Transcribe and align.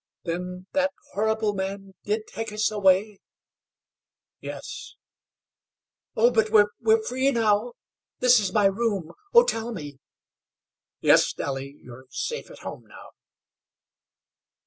"Then 0.23 0.65
that 0.71 0.91
horrible 1.13 1.53
man 1.53 1.93
did 2.05 2.25
take 2.25 2.51
us 2.51 2.71
away?" 2.71 3.19
"Yes." 4.39 4.95
"Oh 6.15 6.31
h! 6.31 6.47
but 6.51 6.71
we're 6.79 7.03
free 7.03 7.29
now? 7.31 7.73
This 8.17 8.39
is 8.39 8.51
my 8.51 8.65
room. 8.65 9.11
Oh, 9.31 9.43
tell 9.43 9.71
me?" 9.71 9.99
"Yes, 11.01 11.37
Nellie, 11.37 11.77
you're 11.83 12.05
safe 12.09 12.49
at 12.49 12.61
home 12.65 12.85
now." 12.87 13.09